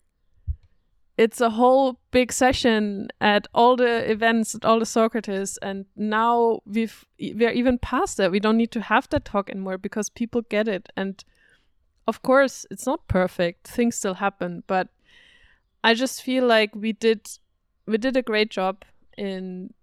it's 1.17 1.39
a 1.39 1.51
whole 1.51 1.99
big 2.11 2.31
session 2.31 3.07
at 3.21 3.47
all 3.53 3.77
the 3.77 4.11
events 4.11 4.53
at 4.53 4.65
all 4.65 4.79
the 4.79 4.85
Socrates, 4.85 5.57
and 5.61 5.85
now 5.95 6.59
we've 6.65 7.05
we're 7.19 7.51
even 7.51 7.77
past 7.77 8.17
that. 8.17 8.31
We 8.31 8.41
don't 8.41 8.57
need 8.57 8.71
to 8.71 8.81
have 8.81 9.07
that 9.09 9.23
talk 9.23 9.49
anymore 9.49 9.77
because 9.77 10.09
people 10.09 10.41
get 10.41 10.67
it. 10.67 10.89
And 10.97 11.23
of 12.05 12.21
course, 12.21 12.65
it's 12.69 12.85
not 12.85 13.07
perfect; 13.07 13.67
things 13.67 13.95
still 13.95 14.15
happen. 14.15 14.63
But 14.67 14.89
I 15.83 15.93
just 15.93 16.21
feel 16.21 16.45
like 16.45 16.75
we 16.75 16.91
did 16.91 17.27
we 17.87 17.97
did 17.97 18.17
a 18.17 18.21
great 18.21 18.51
job 18.51 18.83
in 19.17 19.73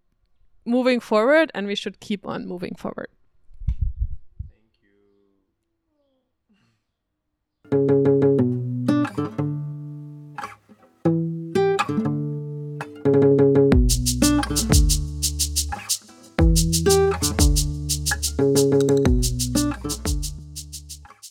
moving 0.67 1.01
forward, 1.01 1.51
and 1.55 1.67
we 1.67 1.75
should 1.75 2.01
keep 2.01 2.27
on 2.27 2.47
moving 2.47 2.75
forward. 2.75 3.09